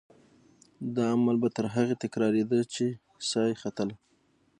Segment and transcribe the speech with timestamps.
[0.95, 2.85] دا عمل به تر هغې تکرارېده چې
[3.29, 3.95] سا یې ختله.